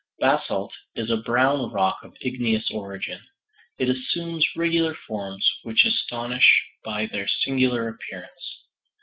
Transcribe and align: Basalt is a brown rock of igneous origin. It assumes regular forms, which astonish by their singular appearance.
Basalt 0.19 0.73
is 0.95 1.11
a 1.11 1.17
brown 1.17 1.71
rock 1.71 1.99
of 2.01 2.17
igneous 2.21 2.71
origin. 2.71 3.21
It 3.77 3.87
assumes 3.87 4.47
regular 4.55 4.95
forms, 5.07 5.47
which 5.61 5.85
astonish 5.85 6.65
by 6.83 7.05
their 7.05 7.27
singular 7.27 7.87
appearance. 7.87 8.63